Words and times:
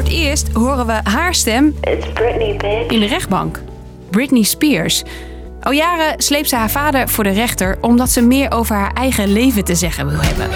voor 0.00 0.08
het 0.08 0.18
eerst 0.18 0.48
horen 0.52 0.86
we 0.86 1.00
haar 1.02 1.34
stem 1.34 1.76
It's 1.80 2.06
Britney, 2.12 2.56
bitch. 2.56 2.86
in 2.92 3.00
de 3.00 3.06
rechtbank. 3.06 3.60
Britney 4.10 4.42
Spears. 4.42 5.02
Al 5.62 5.72
jaren 5.72 6.22
sleept 6.22 6.48
ze 6.48 6.56
haar 6.56 6.70
vader 6.70 7.08
voor 7.08 7.24
de 7.24 7.30
rechter 7.30 7.78
omdat 7.80 8.10
ze 8.10 8.22
meer 8.22 8.52
over 8.52 8.76
haar 8.76 8.92
eigen 8.92 9.32
leven 9.32 9.64
te 9.64 9.74
zeggen 9.74 10.08
wil 10.08 10.20
hebben. 10.20 10.48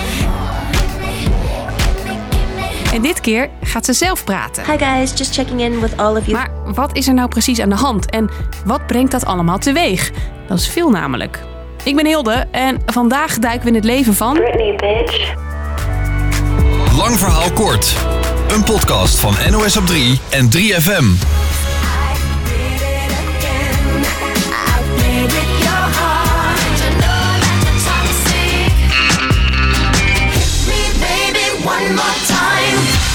En 2.92 3.03
dit 3.03 3.21
keer 3.21 3.51
gaat 3.62 3.85
ze 3.85 3.92
zelf 3.92 4.24
praten. 4.24 4.65
Hi 4.65 4.78
guys, 4.78 5.12
just 5.15 5.35
checking 5.35 5.61
in 5.61 5.81
with 5.81 5.97
all 5.97 6.17
of 6.17 6.26
you. 6.26 6.33
Maar 6.33 6.51
wat 6.74 6.97
is 6.97 7.08
er 7.08 7.15
nou 7.15 7.29
precies 7.29 7.61
aan 7.61 7.69
de 7.69 7.76
hand 7.76 8.11
en 8.11 8.31
wat 8.65 8.87
brengt 8.87 9.11
dat 9.11 9.24
allemaal 9.24 9.58
teweeg? 9.58 10.11
Dat 10.49 10.58
is 10.58 10.69
veel 10.69 10.90
namelijk. 10.90 11.40
Ik 11.83 11.97
ben 11.97 12.06
Hilde 12.06 12.47
en 12.51 12.83
vandaag 12.87 13.38
duiken 13.38 13.63
we 13.63 13.69
in 13.69 13.74
het 13.74 13.85
leven 13.85 14.15
van. 14.15 14.35
Britney, 14.35 14.74
bitch. 14.74 15.35
Lang 16.97 17.19
verhaal 17.19 17.51
kort. 17.52 17.97
Een 18.54 18.64
podcast 18.64 19.18
van 19.18 19.34
NOS 19.50 19.76
op 19.76 19.86
3 19.86 20.20
en 20.30 20.48
3FM. 20.56 21.04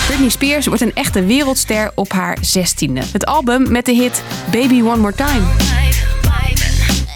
Britney 0.08 0.30
Spears 0.30 0.66
wordt 0.66 0.82
een 0.82 0.94
echte 0.94 1.26
wereldster 1.26 1.92
op 1.96 2.12
haar 2.12 2.38
zestiende. 2.42 3.02
Het 3.12 3.26
album 3.26 3.72
met 3.72 3.86
de 3.86 3.94
hit 3.94 4.24
Baby 4.52 4.82
One 4.82 4.98
More 4.98 5.16
Time. 5.16 5.46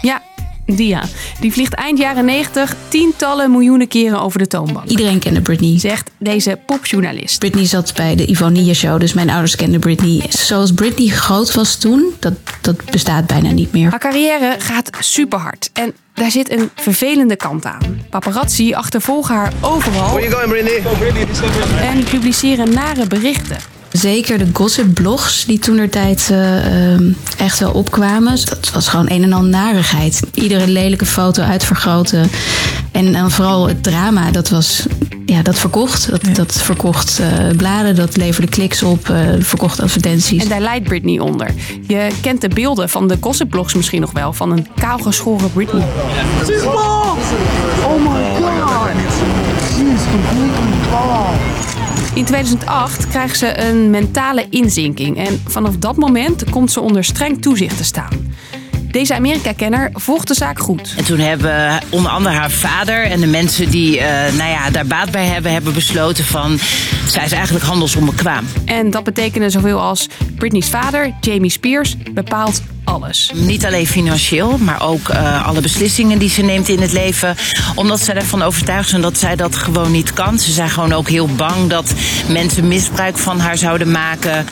Ja, 0.02 0.22
die 0.66 0.88
ja. 0.88 1.02
Die 1.40 1.52
vliegt 1.52 1.74
eind 1.74 1.98
jaren 1.98 2.24
90 2.24 2.76
tientallen 2.88 3.50
miljoenen 3.50 3.88
keren 3.88 4.20
over 4.20 4.38
de 4.38 4.46
toonbank. 4.46 4.88
Iedereen 4.88 5.18
kende 5.18 5.40
Britney. 5.40 5.78
Zegt 5.78 6.10
deze 6.18 6.58
popjournalist. 6.66 7.38
Britney 7.38 7.66
zat 7.66 7.94
bij 7.94 8.16
de 8.16 8.26
Ivonia 8.26 8.72
Show, 8.72 9.00
dus 9.00 9.12
mijn 9.12 9.30
ouders 9.30 9.56
kenden 9.56 9.80
Britney. 9.80 10.22
Zoals 10.28 10.72
Britney 10.72 11.08
groot 11.08 11.54
was 11.54 11.76
toen, 11.76 12.14
dat, 12.18 12.32
dat 12.60 12.84
bestaat 12.90 13.26
bijna 13.26 13.50
niet 13.50 13.72
meer. 13.72 13.90
Haar 13.90 13.98
carrière 13.98 14.56
gaat 14.58 14.90
super 14.98 15.38
hard 15.38 15.70
en 15.72 15.94
daar 16.14 16.30
zit 16.30 16.50
een 16.50 16.70
vervelende 16.74 17.36
kant 17.36 17.64
aan. 17.64 18.00
Paparazzi 18.10 18.74
achtervolgen 18.74 19.34
haar 19.34 19.52
overal 19.60 20.12
Where 20.12 20.28
you 20.28 20.32
going, 20.32 20.50
Britney? 20.50 20.82
en 21.80 22.04
publiceren 22.04 22.74
nare 22.74 23.06
berichten. 23.06 23.73
Zeker 24.00 24.38
de 24.38 24.46
gossip 24.52 24.94
blogs 24.94 25.44
die 25.44 25.58
toen 25.58 25.76
der 25.76 25.90
tijd 25.90 26.32
echt 27.38 27.58
wel 27.58 27.72
opkwamen. 27.72 28.36
Dat 28.44 28.70
was 28.72 28.88
gewoon 28.88 29.10
een 29.10 29.22
en 29.22 29.32
al 29.32 29.44
narigheid. 29.44 30.22
Iedere 30.34 30.66
lelijke 30.66 31.06
foto 31.06 31.42
uitvergroten. 31.42 32.30
En 32.92 33.12
dan 33.12 33.30
vooral 33.30 33.68
het 33.68 33.82
drama, 33.82 34.30
dat 34.30 34.48
was... 34.48 34.86
Ja, 35.26 35.42
dat 35.42 35.58
verkocht. 35.58 36.10
Dat, 36.10 36.34
dat 36.34 36.52
verkocht 36.52 37.18
eh, 37.18 37.56
bladen, 37.56 37.94
dat 37.94 38.16
leverde 38.16 38.48
kliks 38.48 38.82
op, 38.82 39.08
eh, 39.08 39.16
verkocht 39.38 39.80
advertenties. 39.80 40.42
En 40.42 40.48
daar 40.48 40.60
leidt 40.60 40.84
Britney 40.84 41.18
onder. 41.18 41.50
Je 41.86 42.08
kent 42.20 42.40
de 42.40 42.48
beelden 42.48 42.88
van 42.88 43.08
de 43.08 43.16
gossipblogs 43.20 43.74
misschien 43.74 44.00
nog 44.00 44.12
wel 44.12 44.32
van 44.32 44.50
een 44.50 44.66
kaalgeschoren 44.74 45.52
Britney. 45.52 45.84
In 52.14 52.24
2008 52.24 53.08
krijgt 53.08 53.38
ze 53.38 53.58
een 53.60 53.90
mentale 53.90 54.46
inzinking 54.50 55.18
en 55.18 55.42
vanaf 55.46 55.76
dat 55.76 55.96
moment 55.96 56.44
komt 56.50 56.72
ze 56.72 56.80
onder 56.80 57.04
streng 57.04 57.42
toezicht 57.42 57.76
te 57.76 57.84
staan. 57.84 58.32
Deze 58.82 59.14
Amerika-kenner 59.14 59.90
volgt 59.92 60.28
de 60.28 60.34
zaak 60.34 60.58
goed. 60.58 60.94
En 60.96 61.04
toen 61.04 61.18
hebben 61.18 61.80
onder 61.90 62.10
andere 62.10 62.34
haar 62.34 62.50
vader 62.50 63.04
en 63.04 63.20
de 63.20 63.26
mensen 63.26 63.70
die 63.70 64.00
eh, 64.00 64.32
nou 64.36 64.50
ja, 64.50 64.70
daar 64.70 64.86
baat 64.86 65.10
bij 65.10 65.26
hebben, 65.26 65.52
hebben 65.52 65.74
besloten 65.74 66.24
van 66.24 66.58
zij 67.06 67.24
is 67.24 67.32
eigenlijk 67.32 67.64
handelsonbekwaam. 67.64 68.44
En 68.64 68.90
dat 68.90 69.04
betekende 69.04 69.50
zoveel 69.50 69.80
als 69.80 70.08
Britney's 70.36 70.68
vader, 70.68 71.14
Jamie 71.20 71.50
Spears, 71.50 71.96
bepaalt 72.12 72.62
alles. 72.84 73.30
Niet 73.34 73.66
alleen 73.66 73.86
financieel, 73.86 74.58
maar 74.58 74.82
ook 74.82 75.08
eh, 75.08 75.46
alle 75.46 75.60
beslissingen 75.60 76.18
die 76.18 76.28
ze 76.28 76.42
neemt 76.42 76.68
in 76.68 76.80
het 76.80 76.92
leven. 76.92 77.36
Omdat 77.74 78.00
zij 78.00 78.14
ervan 78.14 78.42
overtuigd 78.42 78.88
zijn 78.88 79.02
dat 79.02 79.18
zij 79.18 79.36
dat 79.36 79.56
gewoon 79.56 79.90
niet 79.90 80.12
kan. 80.12 80.38
Ze 80.38 80.52
zijn 80.52 80.70
gewoon 80.70 80.92
ook 80.92 81.08
heel 81.08 81.28
bang 81.28 81.70
dat 81.70 81.92
mensen 82.28 82.68
misbruik 82.68 83.18
van 83.18 83.38
haar 83.38 83.56
zouden 83.56 83.90
maken. 83.90 84.46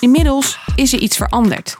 Inmiddels 0.00 0.58
is 0.74 0.92
er 0.92 0.98
iets 0.98 1.16
veranderd. 1.16 1.76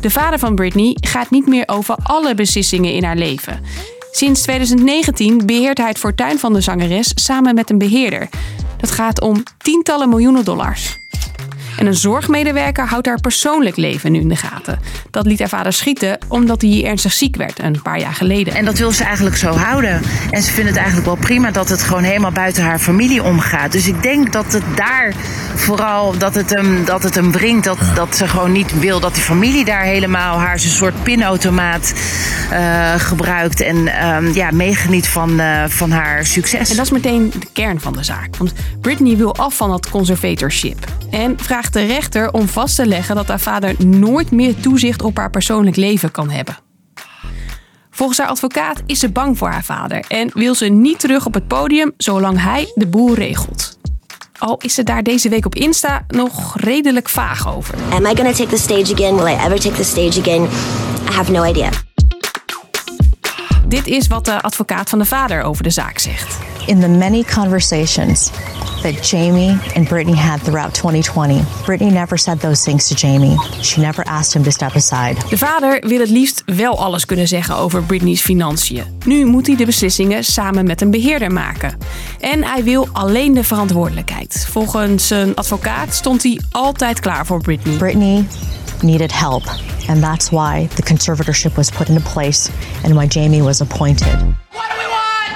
De 0.00 0.10
vader 0.10 0.38
van 0.38 0.54
Britney 0.54 0.96
gaat 1.00 1.30
niet 1.30 1.46
meer 1.46 1.64
over 1.66 1.96
alle 2.02 2.34
beslissingen 2.34 2.92
in 2.92 3.04
haar 3.04 3.16
leven. 3.16 3.62
Sinds 4.10 4.42
2019 4.42 5.46
beheert 5.46 5.78
hij 5.78 5.88
het 5.88 5.98
fortuin 5.98 6.38
van 6.38 6.52
de 6.52 6.60
zangeres 6.60 7.12
samen 7.14 7.54
met 7.54 7.70
een 7.70 7.78
beheerder. 7.78 8.28
Dat 8.76 8.90
gaat 8.90 9.20
om 9.20 9.42
tientallen 9.58 10.08
miljoenen 10.08 10.44
dollars. 10.44 11.03
En 11.78 11.86
een 11.86 11.94
zorgmedewerker 11.94 12.86
houdt 12.86 13.06
haar 13.06 13.20
persoonlijk 13.20 13.76
leven 13.76 14.12
nu 14.12 14.20
in 14.20 14.28
de 14.28 14.36
gaten. 14.36 14.78
Dat 15.10 15.26
liet 15.26 15.38
haar 15.38 15.48
vader 15.48 15.72
schieten 15.72 16.18
omdat 16.28 16.62
hij 16.62 16.84
ernstig 16.84 17.12
ziek 17.12 17.36
werd 17.36 17.62
een 17.62 17.82
paar 17.82 18.00
jaar 18.00 18.14
geleden. 18.14 18.54
En 18.54 18.64
dat 18.64 18.78
wil 18.78 18.90
ze 18.90 19.04
eigenlijk 19.04 19.36
zo 19.36 19.52
houden. 19.52 20.02
En 20.30 20.42
ze 20.42 20.52
vindt 20.52 20.68
het 20.68 20.78
eigenlijk 20.78 21.06
wel 21.06 21.16
prima 21.16 21.50
dat 21.50 21.68
het 21.68 21.82
gewoon 21.82 22.02
helemaal 22.02 22.32
buiten 22.32 22.62
haar 22.62 22.78
familie 22.78 23.22
omgaat. 23.22 23.72
Dus 23.72 23.86
ik 23.86 24.02
denk 24.02 24.32
dat 24.32 24.52
het 24.52 24.62
daar 24.74 25.14
vooral 25.54 26.18
dat 26.18 26.34
het 26.34 26.50
hem, 26.50 26.84
dat 26.84 27.02
het 27.02 27.14
hem 27.14 27.32
wringt. 27.32 27.64
Dat, 27.64 27.78
dat 27.94 28.16
ze 28.16 28.28
gewoon 28.28 28.52
niet 28.52 28.78
wil 28.78 29.00
dat 29.00 29.14
die 29.14 29.22
familie 29.22 29.64
daar 29.64 29.82
helemaal 29.82 30.38
haar 30.38 30.52
een 30.52 30.58
soort 30.58 31.02
pinautomaat 31.02 31.92
uh, 32.52 32.94
gebruikt. 32.94 33.60
En 33.60 33.76
uh, 33.76 34.34
ja, 34.34 34.50
meegeniet 34.50 35.08
van, 35.08 35.40
uh, 35.40 35.64
van 35.68 35.90
haar 35.90 36.26
succes. 36.26 36.70
En 36.70 36.76
dat 36.76 36.84
is 36.84 36.90
meteen 36.92 37.32
de 37.38 37.46
kern 37.52 37.80
van 37.80 37.92
de 37.92 38.04
zaak. 38.04 38.36
Want 38.36 38.52
Britney 38.80 39.16
wil 39.16 39.34
af 39.34 39.56
van 39.56 39.70
dat 39.70 39.90
conservatorship. 39.90 40.86
En 41.10 41.36
vraagt 41.40 41.63
de 41.72 41.84
rechter 41.84 42.32
om 42.32 42.48
vast 42.48 42.76
te 42.76 42.86
leggen 42.86 43.14
dat 43.14 43.28
haar 43.28 43.40
vader 43.40 43.86
nooit 43.86 44.30
meer 44.30 44.54
toezicht 44.54 45.02
op 45.02 45.16
haar 45.16 45.30
persoonlijk 45.30 45.76
leven 45.76 46.10
kan 46.10 46.30
hebben. 46.30 46.56
Volgens 47.90 48.18
haar 48.18 48.28
advocaat 48.28 48.82
is 48.86 48.98
ze 48.98 49.10
bang 49.10 49.38
voor 49.38 49.48
haar 49.48 49.64
vader 49.64 50.04
en 50.08 50.30
wil 50.34 50.54
ze 50.54 50.66
niet 50.66 51.00
terug 51.00 51.26
op 51.26 51.34
het 51.34 51.48
podium 51.48 51.92
zolang 51.96 52.42
hij 52.42 52.72
de 52.74 52.86
boel 52.86 53.14
regelt. 53.14 53.78
Al 54.38 54.58
is 54.60 54.74
ze 54.74 54.82
daar 54.82 55.02
deze 55.02 55.28
week 55.28 55.46
op 55.46 55.54
Insta 55.54 56.04
nog 56.08 56.56
redelijk 56.56 57.08
vaag 57.08 57.54
over. 57.56 57.74
Am 57.90 58.06
I 58.06 58.14
gonna 58.16 58.32
take 58.32 58.46
the 58.46 58.58
stage 58.58 58.92
again? 58.94 59.16
Will 59.16 59.32
I 59.32 59.36
ever 59.36 59.60
take 59.60 59.74
the 59.74 59.84
stage 59.84 60.20
again? 60.20 60.42
I 61.08 61.12
have 61.12 61.32
no 61.32 61.44
idea. 61.44 61.83
Dit 63.74 63.86
is 63.86 64.06
wat 64.06 64.24
de 64.24 64.42
advocaat 64.42 64.90
van 64.90 64.98
de 64.98 65.04
vader 65.04 65.42
over 65.42 65.62
de 65.62 65.70
zaak 65.70 65.98
zegt. 65.98 66.38
In 66.66 66.80
the 66.80 66.88
many 66.88 67.24
conversations 67.34 68.30
that 68.82 69.08
Jamie 69.08 69.58
and 69.74 69.88
Brittany 69.88 70.16
had 70.16 70.44
throughout 70.44 70.74
2020, 70.74 71.40
Brittany 71.64 71.90
never 71.90 72.18
said 72.18 72.40
those 72.40 72.62
things 72.62 72.88
to 72.88 72.94
Jamie. 72.94 73.36
She 73.60 73.80
never 73.80 74.04
asked 74.04 74.32
him 74.32 74.42
to 74.42 74.50
step 74.50 74.74
aside. 74.74 75.14
De 75.28 75.38
vader 75.38 75.82
wil 75.86 75.98
het 75.98 76.08
liefst 76.08 76.42
wel 76.46 76.78
alles 76.78 77.04
kunnen 77.04 77.28
zeggen 77.28 77.56
over 77.56 77.82
Britney's 77.82 78.22
financiën. 78.22 78.84
Nu 79.04 79.24
moet 79.24 79.46
hij 79.46 79.56
de 79.56 79.64
beslissingen 79.64 80.24
samen 80.24 80.66
met 80.66 80.80
een 80.80 80.90
beheerder 80.90 81.32
maken. 81.32 81.78
En 82.20 82.44
hij 82.44 82.64
wil 82.64 82.88
alleen 82.92 83.34
de 83.34 83.44
verantwoordelijkheid. 83.44 84.46
Volgens 84.50 85.06
zijn 85.06 85.34
advocaat 85.34 85.94
stond 85.94 86.22
hij 86.22 86.40
altijd 86.50 87.00
klaar 87.00 87.26
voor 87.26 87.40
Britney. 87.40 87.76
Brittany 87.76 88.24
needed 88.84 89.10
help, 89.10 89.42
and 89.88 90.02
that's 90.02 90.30
why 90.30 90.66
the 90.76 90.82
conservatorship 90.82 91.56
was 91.56 91.70
put 91.70 91.88
into 91.88 92.00
place 92.02 92.50
and 92.84 92.94
why 92.94 93.06
Jamie 93.06 93.42
was 93.42 93.60
appointed. 93.60 94.06
What 94.06 94.70
do 94.70 94.78
we 94.78 94.86
want? 94.86 95.32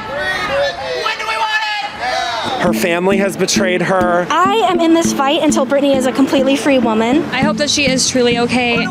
When 1.05 1.19
do 1.19 1.27
we 1.27 1.37
want 1.37 1.63
it? 1.65 2.63
Her 2.63 2.73
family 2.73 3.17
has 3.17 3.37
betrayed 3.37 3.83
her. 3.83 4.27
I 4.31 4.55
am 4.71 4.81
in 4.81 4.95
this 4.95 5.13
fight 5.13 5.43
until 5.43 5.65
Brittany 5.65 5.95
is 5.95 6.07
a 6.07 6.13
completely 6.13 6.57
free 6.57 6.79
woman. 6.79 7.23
I 7.31 7.41
hope 7.41 7.57
that 7.57 7.71
she 7.71 7.89
is 7.89 8.09
truly 8.09 8.39
okay. 8.39 8.87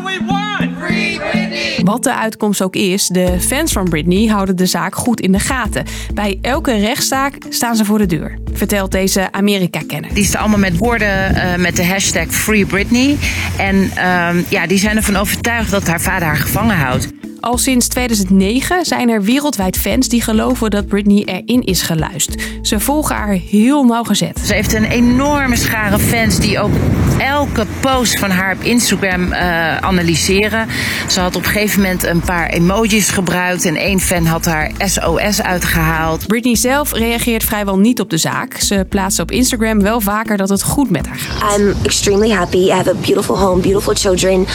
Wat 1.88 2.02
de 2.02 2.14
uitkomst 2.14 2.62
ook 2.62 2.76
is, 2.76 3.06
de 3.06 3.40
fans 3.40 3.72
van 3.72 3.88
Britney 3.88 4.26
houden 4.26 4.56
de 4.56 4.66
zaak 4.66 4.94
goed 4.94 5.20
in 5.20 5.32
de 5.32 5.38
gaten. 5.38 5.84
Bij 6.14 6.38
elke 6.42 6.76
rechtszaak 6.76 7.36
staan 7.48 7.76
ze 7.76 7.84
voor 7.84 7.98
de 7.98 8.06
deur, 8.06 8.38
vertelt 8.52 8.92
deze 8.92 9.32
Amerika-kenner. 9.32 10.14
Die 10.14 10.24
staan 10.24 10.40
allemaal 10.40 10.58
met 10.58 10.76
woorden 10.76 11.34
uh, 11.34 11.54
met 11.56 11.76
de 11.76 11.84
hashtag 11.84 12.26
Free 12.26 12.66
Britney. 12.66 13.16
En 13.58 13.76
uh, 13.76 14.28
ja, 14.48 14.66
die 14.66 14.78
zijn 14.78 14.96
ervan 14.96 15.16
overtuigd 15.16 15.70
dat 15.70 15.86
haar 15.86 16.00
vader 16.00 16.26
haar 16.26 16.36
gevangen 16.36 16.76
houdt. 16.76 17.17
Al 17.40 17.58
sinds 17.58 17.88
2009 17.88 18.84
zijn 18.84 19.08
er 19.08 19.22
wereldwijd 19.22 19.76
fans 19.76 20.08
die 20.08 20.22
geloven 20.22 20.70
dat 20.70 20.86
Britney 20.86 21.22
erin 21.24 21.64
is 21.64 21.82
geluisterd. 21.82 22.42
Ze 22.62 22.80
volgen 22.80 23.16
haar 23.16 23.38
heel 23.50 23.84
nauwgezet. 23.84 24.40
Ze 24.44 24.54
heeft 24.54 24.72
een 24.72 24.84
enorme 24.84 25.56
schare 25.56 25.98
fans 25.98 26.38
die 26.38 26.60
ook 26.60 26.70
elke 27.18 27.66
post 27.80 28.18
van 28.18 28.30
haar 28.30 28.54
op 28.54 28.62
Instagram 28.62 29.32
uh, 29.32 29.76
analyseren. 29.76 30.68
Ze 31.08 31.20
had 31.20 31.36
op 31.36 31.44
een 31.44 31.50
gegeven 31.50 31.80
moment 31.80 32.04
een 32.04 32.20
paar 32.20 32.48
emojis 32.48 33.08
gebruikt 33.08 33.64
en 33.64 33.76
één 33.76 34.00
fan 34.00 34.26
had 34.26 34.44
haar 34.44 34.70
SOS 34.78 35.42
uitgehaald. 35.42 36.26
Britney 36.26 36.56
zelf 36.56 36.92
reageert 36.92 37.44
vrijwel 37.44 37.78
niet 37.78 38.00
op 38.00 38.10
de 38.10 38.18
zaak. 38.18 38.56
Ze 38.56 38.86
plaatst 38.88 39.18
op 39.18 39.30
Instagram 39.30 39.82
wel 39.82 40.00
vaker 40.00 40.36
dat 40.36 40.48
het 40.48 40.62
goed 40.62 40.90
met 40.90 41.06
haar 41.06 41.18
gaat. 41.18 41.58
I'm 41.58 41.74
extremely 41.82 42.30
happy. 42.30 42.56
I 42.56 42.70
have 42.70 42.90
a 42.90 42.94
beautiful 42.94 43.38
home, 43.38 43.60
beautiful 43.60 43.94
children. 43.94 44.46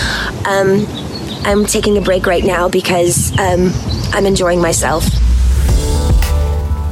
Um, 0.65 0.85
I'm 1.45 1.66
taking 1.66 1.98
a 1.98 2.01
break 2.01 2.25
right 2.25 2.44
now 2.44 2.69
because 2.69 3.31
um, 3.40 3.72
I'm 4.13 4.25
enjoying 4.25 4.62
myself. 4.62 5.06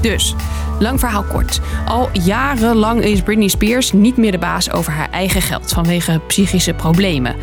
Dus, 0.01 0.35
Lang 0.81 0.99
verhaal 0.99 1.23
kort. 1.23 1.59
Al 1.85 2.09
jarenlang 2.13 3.01
is 3.01 3.21
Britney 3.21 3.47
Spears 3.47 3.91
niet 3.91 4.17
meer 4.17 4.31
de 4.31 4.37
baas 4.37 4.71
over 4.71 4.91
haar 4.91 5.09
eigen 5.09 5.41
geld 5.41 5.71
vanwege 5.71 6.21
psychische 6.27 6.73
problemen. 6.73 7.35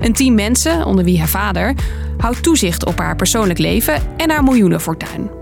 Een 0.00 0.12
team 0.12 0.34
mensen, 0.34 0.84
onder 0.86 1.04
wie 1.04 1.18
haar 1.18 1.28
vader, 1.28 1.74
houdt 2.18 2.42
toezicht 2.42 2.84
op 2.84 2.98
haar 2.98 3.16
persoonlijk 3.16 3.58
leven 3.58 4.02
en 4.16 4.30
haar 4.30 4.44
miljoenenfortuin. 4.44 5.41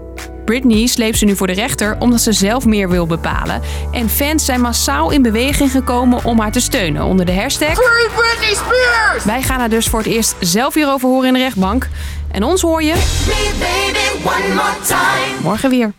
Britney 0.50 0.86
sleept 0.86 1.18
ze 1.18 1.24
nu 1.24 1.36
voor 1.36 1.46
de 1.46 1.52
rechter 1.52 1.96
omdat 1.98 2.20
ze 2.20 2.32
zelf 2.32 2.64
meer 2.64 2.88
wil 2.88 3.06
bepalen. 3.06 3.62
En 3.92 4.08
fans 4.08 4.44
zijn 4.44 4.60
massaal 4.60 5.10
in 5.10 5.22
beweging 5.22 5.70
gekomen 5.70 6.24
om 6.24 6.40
haar 6.40 6.52
te 6.52 6.60
steunen 6.60 7.04
onder 7.04 7.26
de 7.26 7.34
hashtag 7.34 7.74
Free 7.74 8.08
Britney 8.14 8.54
Spears! 8.54 9.24
Wij 9.24 9.42
gaan 9.42 9.58
haar 9.58 9.68
dus 9.68 9.86
voor 9.86 9.98
het 9.98 10.08
eerst 10.08 10.36
zelf 10.40 10.74
hierover 10.74 11.08
horen 11.08 11.26
in 11.26 11.32
de 11.32 11.38
rechtbank. 11.38 11.88
En 12.30 12.44
ons 12.44 12.62
hoor 12.62 12.82
je 12.82 12.94
Me, 13.26 13.50
baby, 13.58 14.28
one 14.28 14.54
more 14.54 14.76
time. 14.86 15.42
morgen 15.42 15.70
weer. 15.70 15.92